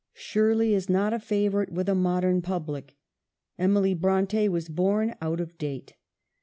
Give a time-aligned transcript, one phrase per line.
[0.13, 2.97] 'Shir ley' is not a favorite with a modern public.
[3.59, 5.93] Emily Bronte was born out of date.